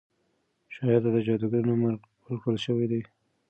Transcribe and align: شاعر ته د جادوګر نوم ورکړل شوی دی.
شاعر 0.73 0.99
ته 1.03 1.09
د 1.13 1.17
جادوګر 1.25 1.63
نوم 1.67 1.81
ورکړل 2.25 2.57
شوی 2.65 2.85
دی. 2.91 3.01